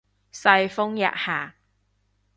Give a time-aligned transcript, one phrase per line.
[0.31, 1.53] 世風日下